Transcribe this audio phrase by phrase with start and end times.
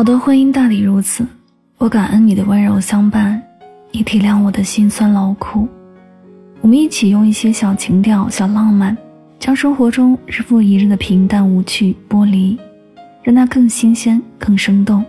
[0.00, 1.26] 好多婚姻大抵如此，
[1.76, 3.38] 我感恩你的温柔相伴，
[3.92, 5.68] 你体谅我的辛酸劳苦，
[6.62, 8.96] 我们一起用一些小情调、小浪漫，
[9.38, 12.58] 将生活中日复一日的平淡无趣剥离，
[13.22, 15.04] 让它更新鲜、更生动。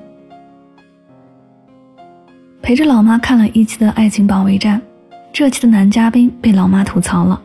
[2.62, 4.78] 陪着老妈看了一期的《爱情保卫战》，
[5.32, 7.42] 这期的男嘉宾被老妈吐槽了。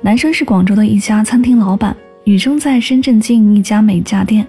[0.00, 1.94] 男生是广州的一家餐厅老板，
[2.24, 4.46] 女生在深圳经营一家美甲店，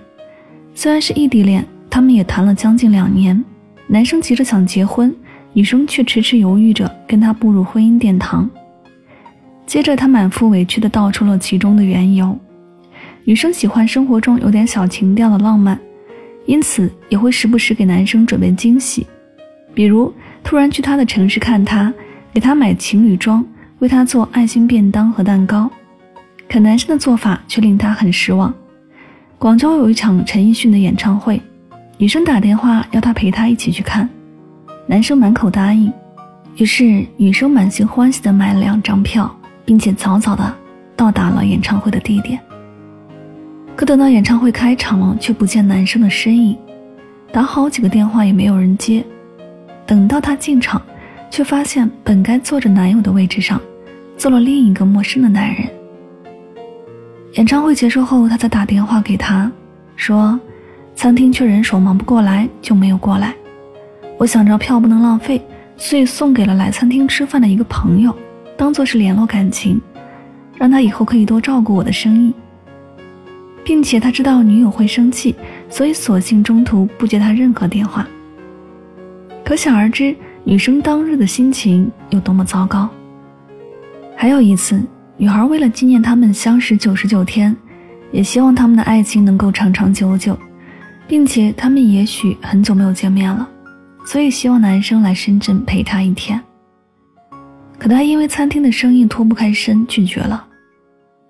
[0.73, 1.67] 虽然是异地恋。
[1.91, 3.43] 他们也谈了将近两年，
[3.85, 5.13] 男生急着想结婚，
[5.51, 8.49] 女生却迟迟犹豫着跟他步入婚姻殿堂。
[9.67, 12.35] 接着，他满腹委屈地道出了其中的缘由。
[13.25, 15.77] 女生喜欢生活中有点小情调的浪漫，
[16.45, 19.05] 因此也会时不时给男生准备惊喜，
[19.73, 20.11] 比如
[20.45, 21.93] 突然去他的城市看他，
[22.33, 23.45] 给他买情侣装，
[23.79, 25.69] 为他做爱心便当和蛋糕。
[26.49, 28.53] 可男生的做法却令他很失望。
[29.37, 31.41] 广州有一场陈奕迅的演唱会。
[32.01, 34.09] 女生打电话要他陪她一起去看，
[34.87, 35.93] 男生满口答应，
[36.55, 39.31] 于是女生满心欢喜地买了两张票，
[39.63, 40.51] 并且早早地
[40.95, 42.39] 到达了演唱会的地点。
[43.75, 46.57] 可等到演唱会开场了，却不见男生的身影，
[47.31, 49.05] 打好几个电话也没有人接。
[49.85, 50.81] 等到她进场，
[51.29, 53.61] 却发现本该坐着男友的位置上，
[54.17, 55.69] 坐了另一个陌生的男人。
[57.33, 59.51] 演唱会结束后，她再打电话给他，
[59.95, 60.39] 说。
[61.01, 63.33] 餐厅缺人手，忙不过来就没有过来。
[64.19, 65.41] 我想着票不能浪费，
[65.75, 68.15] 所以送给了来餐厅吃饭的一个朋友，
[68.55, 69.81] 当做是联络感情，
[70.59, 72.31] 让他以后可以多照顾我的生意。
[73.63, 75.33] 并且他知道女友会生气，
[75.71, 78.07] 所以索性中途不接他任何电话。
[79.43, 82.87] 可想而知，女生当日的心情有多么糟糕。
[84.15, 84.79] 还有一次，
[85.17, 87.57] 女孩为了纪念他们相识九十九天，
[88.11, 90.37] 也希望他们的爱情能够长长久久。
[91.11, 93.45] 并且他们也许很久没有见面了，
[94.05, 96.41] 所以希望男生来深圳陪她一天。
[97.77, 100.47] 可他因为餐厅的生意脱不开身，拒绝了。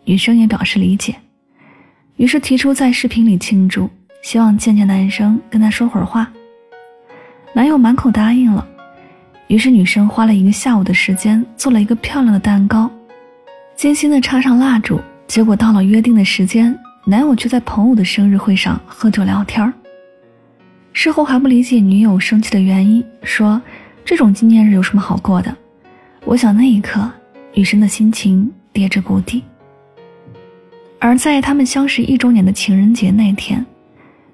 [0.05, 1.15] 女生也表示理解，
[2.17, 3.89] 于是提出在视频里庆祝，
[4.21, 6.31] 希望见见男生，跟他说会儿话。
[7.51, 8.63] 男友满口答应了，
[9.47, 12.87] 于是女生花了一个下午的时间做了一个漂亮的蛋糕，
[13.75, 15.01] 精心的插上蜡烛。
[15.25, 16.77] 结果到了约定的时间。
[17.03, 19.73] 男友却在朋友的生日会上喝酒聊天
[20.93, 23.59] 事后还不理解女友生气的原因，说
[24.05, 25.55] 这种纪念日有什么好过的？
[26.25, 27.09] 我想那一刻，
[27.53, 29.43] 女生的心情跌至谷底。
[30.99, 33.65] 而在他们相识一周年的情人节那天，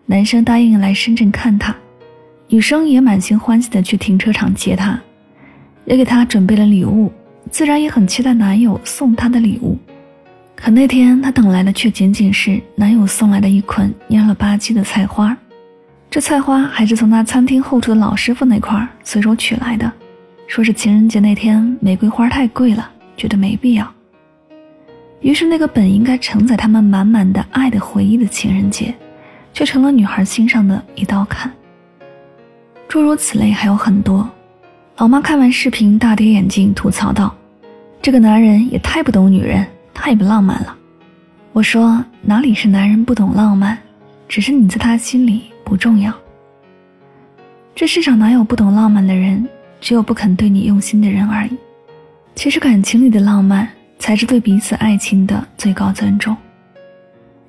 [0.05, 1.73] 男生答应来深圳看她，
[2.49, 4.99] 女生也满心欢喜的去停车场接他，
[5.85, 7.09] 也给他准备了礼物，
[7.49, 9.77] 自然也很期待男友送她的礼物。
[10.59, 15.37] 可那天，她等来的却仅仅是男友送来的一捆蔫了吧唧的菜花，
[16.09, 19.89] 这菜花还是从他餐厅后厨的老师傅那块儿随手取来的，
[20.47, 23.87] 说是情人节那天玫瑰花太贵了，觉得没必要。
[25.21, 28.93] 于是，那个本应该承载他们满满的爱的回忆的情人节，
[29.53, 31.51] 却成了女孩心上的一道坎。
[32.87, 34.27] 诸如此类还有很多。
[34.97, 37.35] 老妈看完视频大跌眼镜，吐槽道
[38.01, 39.63] ：“这个男人也太不懂女人。”
[39.99, 40.73] 太不浪漫了，
[41.51, 43.77] 我说哪里是男人不懂浪漫，
[44.29, 46.13] 只是你在他心里不重要。
[47.75, 49.45] 这世上哪有不懂浪漫的人，
[49.81, 51.57] 只有不肯对你用心的人而已。
[52.35, 53.67] 其实感情里的浪漫，
[53.99, 56.37] 才是对彼此爱情的最高尊重。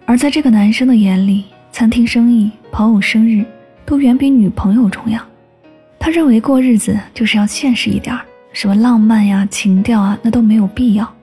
[0.04, 3.44] 而在这个男生的眼里，餐厅生意、朋友生日，
[3.86, 5.20] 都远比女朋友重要。
[6.00, 8.18] 他认为过日子就是要现实一点
[8.52, 11.14] 什么浪漫呀、情调啊，那都没有必要。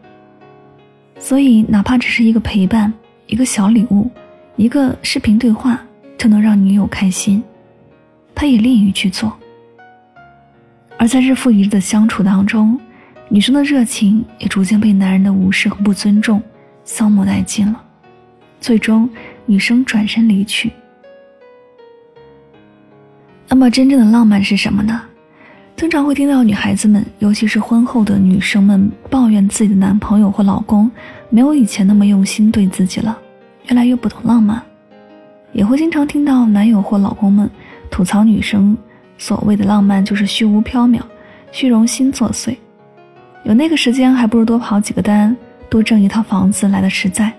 [1.17, 2.94] 所以，哪怕只是一个陪伴，
[3.27, 4.09] 一个小礼物，
[4.57, 5.81] 一个视频对话，
[6.17, 7.44] 就能让女友开心，
[8.35, 9.35] 他也乐于去做。
[10.97, 12.79] 而在日复一日的相处当中，
[13.27, 16.41] 女生的热情也逐渐被男人的无视和不尊重
[16.83, 17.81] 消磨殆尽了。
[18.59, 19.09] 最终，
[19.45, 20.71] 女生转身离去。
[23.47, 25.01] 那么，真正的浪漫是什么呢？
[25.75, 30.89] 经常会听到女孩子们，尤其是婚后的女生们抱怨自己的男朋友或老公
[31.30, 33.18] 没有以前那么用心对自己了，
[33.68, 34.62] 越来越不懂浪漫。
[35.51, 37.50] 也会经常听到男友或老公们
[37.92, 38.75] 吐槽女生
[39.18, 41.01] 所谓的浪漫就是虚无缥缈、
[41.51, 42.56] 虚荣心作祟，
[43.44, 45.36] 有那个时间还不如多跑几个单、
[45.69, 47.31] 多挣一套房子来的实在。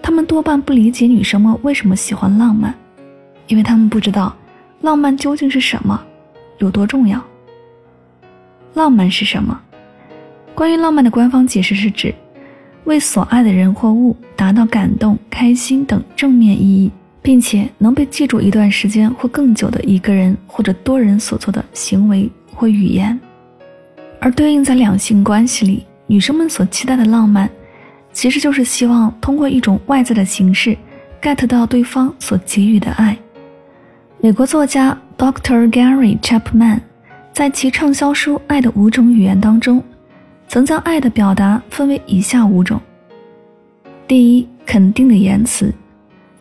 [0.00, 2.72] 他们多半不理解女生们为什么喜欢浪漫，
[3.48, 4.34] 因为他们不知道
[4.80, 6.00] 浪漫究竟是什么。
[6.58, 7.22] 有多重要？
[8.74, 9.60] 浪漫是什么？
[10.54, 12.14] 关于浪漫的官方解释是指
[12.84, 16.90] 为所爱的人或物达到感动、开心等正面意义，
[17.22, 23.18] 并且能被记住一段时间或更久的一个人或者多人所做的行为或语言。
[24.20, 27.50] 而对应在两性关系里，女生们所期待的浪漫，
[28.12, 30.76] 其实就是希望通过一种外在的形式
[31.20, 33.16] ，get 到对方所给予的爱。
[34.24, 34.98] 美国作家。
[35.18, 36.80] Doctor Gary Chapman
[37.30, 39.84] 在其畅销书《爱的五种语言》当中，
[40.48, 42.80] 曾将爱的表达分为以下五种：
[44.08, 45.70] 第一，肯定的言辞，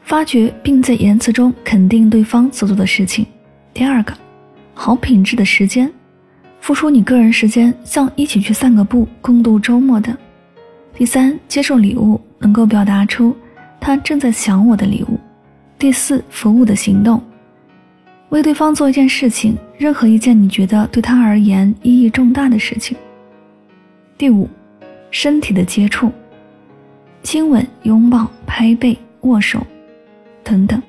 [0.01, 3.25] 发掘并在言辞中肯定对方所做的事情；
[3.73, 4.13] 第二个，
[4.73, 5.91] 好品质的时间，
[6.61, 10.13] 付出你个人时间，像一起去散个步、共度周末的；
[10.95, 13.35] 第三，接受礼物，能够表达出
[13.81, 15.19] 他正在想我的礼物；
[15.77, 17.21] 第四，服务的行动。
[18.33, 22.97] 为对方做一件事情，任何一件你觉得对他而言意义重大的事情。
[24.17, 24.49] 第五，
[25.11, 26.11] 身体的接触，
[27.21, 29.63] 亲吻、拥抱、拍背、握手，
[30.43, 30.81] 等等。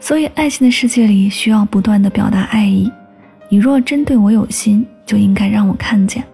[0.00, 2.90] 所以，爱情的世界里需要不断的表达爱意。
[3.50, 6.24] 你若真对我有心，就应该让我看见。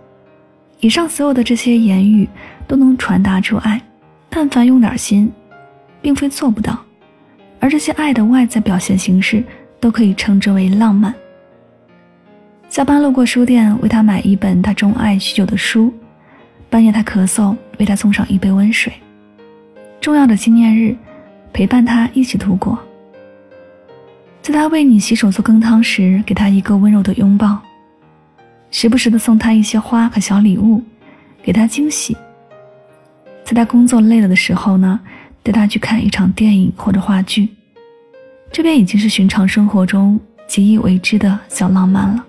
[0.78, 2.28] 以上所有的这些言语
[2.68, 3.82] 都能传达出爱，
[4.28, 5.28] 但凡用点心，
[6.00, 6.78] 并非做不到。
[7.58, 9.42] 而这些爱的外在表现形式。
[9.80, 11.14] 都可以称之为浪漫。
[12.68, 15.90] 下班路过书店，为他买一本他钟爱许久的书；
[16.68, 18.92] 半夜他咳嗽，为他送上一杯温水；
[20.00, 20.94] 重要的纪念日，
[21.52, 22.78] 陪伴他一起度过；
[24.40, 27.58] 在他为你洗手做羹汤时，给他一个温柔的拥抱；
[28.70, 30.80] 时不时的送他一些花和小礼物，
[31.42, 32.14] 给他惊喜；
[33.42, 35.00] 在他工作累了的时候呢，
[35.42, 37.48] 带他去看一场电影或者话剧。
[38.52, 40.18] 这便已经是寻常生活中
[40.48, 42.24] 极以为之的小浪漫了。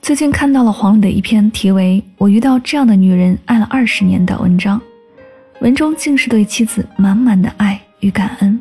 [0.00, 4.80] 最近看到了黄磊的一篇题为《我遇到这样的女人爱了二十年》的文章，
[5.60, 8.58] 文中竟是对妻子满满的爱与感恩，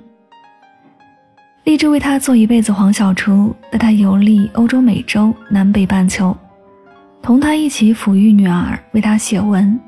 [1.64, 6.36] 立志为她做一辈子黄小厨，带她游历欧洲、美洲、南北半球，
[7.22, 9.80] 同她一起抚育女儿，为她写文。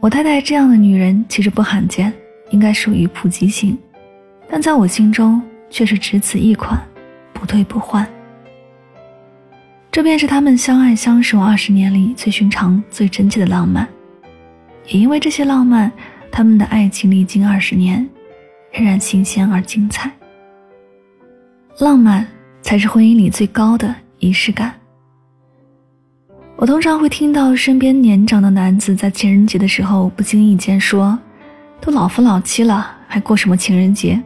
[0.00, 2.12] 我太太这样的女人其实不罕见，
[2.50, 3.76] 应该属于普及型。
[4.48, 6.80] 但在我心中却是只此一款，
[7.32, 8.06] 不退不换。
[9.90, 13.88] 这便是他们相爱相守二十年里最寻常、最真切的浪漫。
[14.88, 15.90] 也因为这些浪漫，
[16.30, 18.06] 他们的爱情历经二十年，
[18.72, 20.10] 仍然新鲜而精彩。
[21.78, 22.26] 浪漫
[22.62, 24.72] 才是婚姻里最高的仪式感。
[26.56, 31.18] 我通常会听到身边年长的男子在情人节的时候不经意间说
[31.80, 34.22] ：“都老夫老妻了，还过什么情人节？”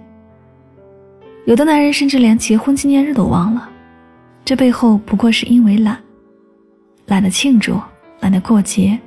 [1.47, 3.69] 有的男人甚至连结婚纪念日都忘了，
[4.45, 5.99] 这背后不过是因为懒，
[7.07, 7.81] 懒得庆祝，
[8.21, 8.99] 懒得过节，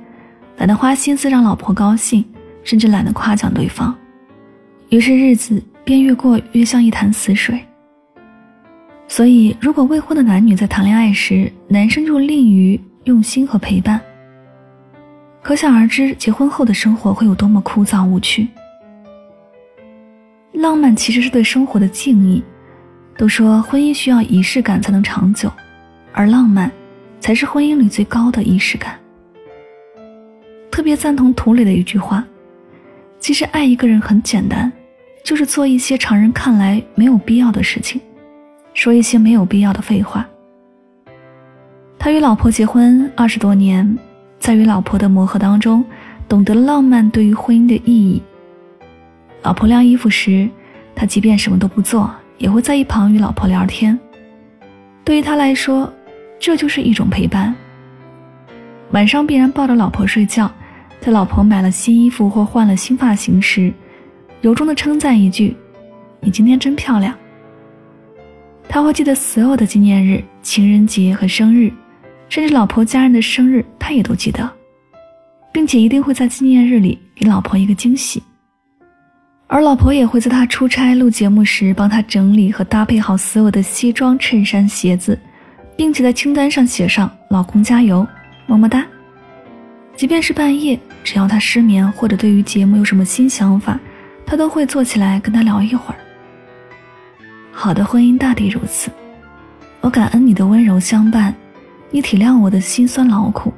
[0.58, 2.24] 懒得花心思让老婆高兴，
[2.62, 3.96] 甚至懒得夸奖对方，
[4.90, 7.58] 于是日子便越过越像一潭死水。
[9.06, 14.00] 所以，如果未婚的男女在谈恋爱时，男生就吝于用心和陪伴，
[15.40, 18.48] 可想而知，结婚后的生活会有多么枯燥无趣。
[20.54, 22.42] 浪漫其实是对生活的敬意。
[23.16, 25.48] 都说婚姻需要仪式感才能长久，
[26.12, 26.68] 而浪漫
[27.20, 28.98] 才是婚姻里最高的仪式感。
[30.68, 32.24] 特别赞同涂磊的一句话
[33.20, 34.72] ：“其实爱一个人很简单，
[35.22, 38.00] 就是做一些常人看来没有必要的事情，
[38.72, 40.26] 说一些没有必要的废话。”
[41.96, 43.96] 他与老婆结婚二十多年，
[44.40, 45.84] 在与老婆的磨合当中，
[46.28, 48.20] 懂得了浪漫对于婚姻的意义。
[49.44, 50.48] 老婆晾衣服时，
[50.94, 53.96] 他即便什么都不做，也会在一旁与老婆聊天。
[55.04, 55.92] 对于他来说，
[56.40, 57.54] 这就是一种陪伴。
[58.92, 60.50] 晚上必然抱着老婆睡觉，
[60.98, 63.70] 在老婆买了新衣服或换了新发型时，
[64.40, 65.54] 由衷的称赞一句
[66.20, 67.14] ：“你今天真漂亮。”
[68.66, 71.70] 他会记得所有的纪念日、情人节和生日，
[72.30, 74.50] 甚至老婆家人的生日，他也都记得，
[75.52, 78.22] 并且一定会在纪念日里给老婆一个惊喜。
[79.46, 85.18] 而老婆也会在他出差录节目时帮他整理和搭配好所有的西装、衬衫、鞋子，
[85.76, 88.06] 并且在清单上写上“老公加油，
[88.46, 88.84] 么么哒”。
[89.96, 93.78] 即便是半夜，只要他失眠或者对于节目有什么新想法，
[94.26, 95.96] 他都会坐起来跟他聊一会儿。
[97.52, 98.90] 好的婚姻大抵如此，
[99.80, 101.32] 我感恩你的温柔相伴，
[101.90, 103.52] 你体谅我的辛酸劳苦，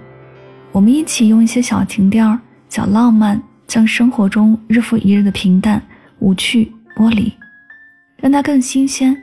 [0.72, 2.38] 我们一起用一些小情调、
[2.68, 3.40] 小浪漫。
[3.66, 5.82] 将生活中日复一日的平淡、
[6.18, 7.32] 无趣剥离，
[8.18, 9.16] 让它更新鲜、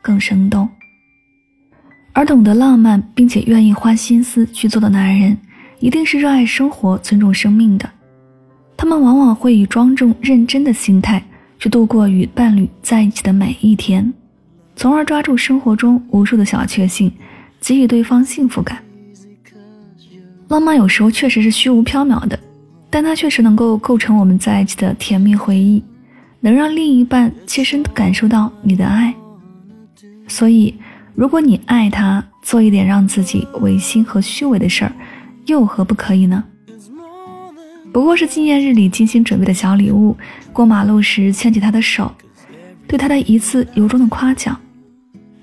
[0.00, 0.68] 更生动。
[2.12, 5.36] 而懂得浪漫并且愿意花心思去做的男人，
[5.78, 7.88] 一定是热爱生活、尊重生命的。
[8.76, 11.22] 他们往往会以庄重认真的心态
[11.58, 14.12] 去度过与伴侣在一起的每一天，
[14.74, 17.12] 从而抓住生活中无数的小确幸，
[17.60, 18.82] 给予对方幸福感。
[20.48, 22.38] 浪漫有时候确实是虚无缥缈的。
[22.90, 25.82] 但它确实能够构成我们在一起的甜蜜回忆，
[26.40, 29.14] 能让另一半切身感受到你的爱。
[30.26, 30.74] 所以，
[31.14, 34.92] 如果你爱他，做一点让自己违心和虚伪的事儿，
[35.46, 36.42] 又何不可以呢？
[37.92, 40.16] 不过是纪念日里精心准备的小礼物，
[40.52, 42.12] 过马路时牵起他的手，
[42.86, 44.54] 对他的一次由衷的夸奖；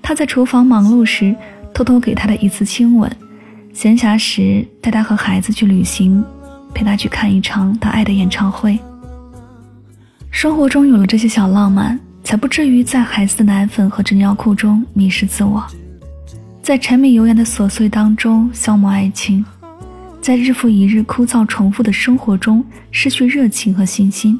[0.02, 1.34] 他在厨房忙碌时，
[1.74, 3.10] 偷偷给他的一次亲吻；
[3.72, 6.24] 闲暇时带他和孩子去旅行。
[6.74, 8.78] 陪他去看一场他爱的演唱会。
[10.30, 15.66] 生活中有了这些小浪漫，才不至于在孩子的奶粉和纸尿裤中迷失自我，
[16.62, 19.44] 在柴米油盐的琐碎当中消磨爱情，
[20.20, 24.38] 在日复一日枯燥重复的生活中失去热情和信心。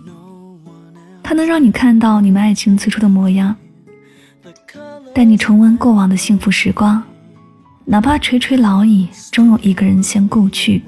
[1.23, 3.57] 它能让你看到你们爱情最初的模样，
[5.15, 7.03] 带你重温过往的幸福时光，
[7.85, 10.83] 哪怕垂垂老矣，终有一个人先故去。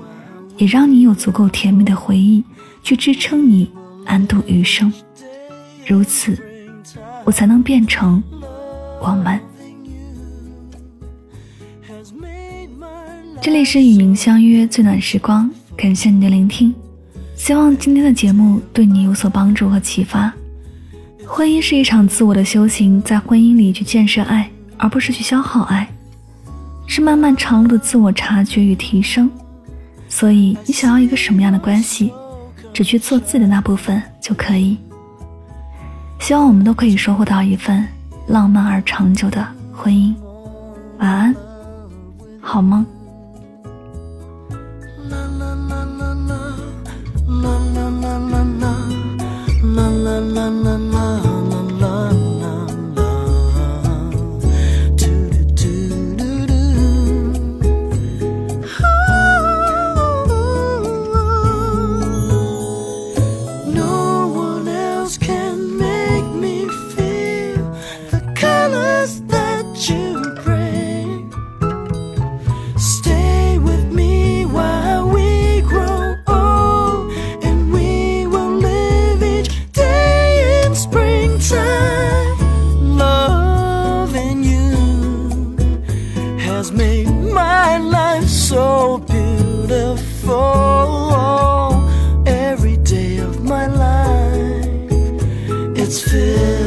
[0.61, 2.45] 也让你有足够甜蜜的回忆
[2.83, 3.71] 去支撑你
[4.05, 4.93] 安度余生，
[5.87, 6.39] 如此，
[7.25, 8.23] 我才能变成
[9.01, 9.41] 我们。
[13.41, 16.75] 这里是与您相约最暖时光，感谢您的聆听，
[17.35, 20.31] 希望今天的节目对你有所帮助和启发。
[21.27, 25.89] 婚姻是一场自我的修行，在婚姻里去建设爱，而不是去消耗爱，
[26.87, 29.31] 是漫漫长路的自我察觉与提升。
[30.11, 32.13] 所以，你想要一个什么样的关系，
[32.75, 34.77] 只去做自己的那部分就可以。
[36.19, 37.87] 希望我们都可以收获到一份
[38.27, 40.13] 浪漫而长久的婚姻。
[40.99, 41.35] 晚安，
[42.43, 42.85] 好梦。
[86.61, 90.37] has made my life so beautiful.
[92.27, 94.93] Every day of my life,
[95.75, 96.60] it's filled.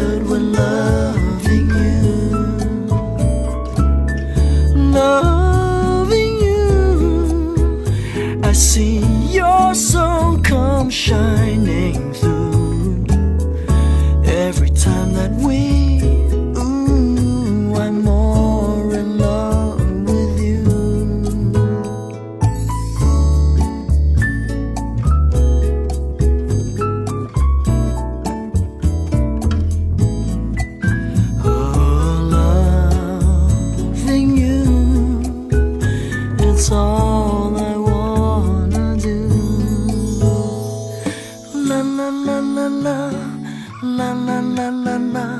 [44.13, 45.37] 啦啦啦啦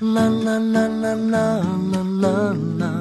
[0.00, 1.54] 啦啦啦啦啦
[1.92, 2.99] 啦啦啦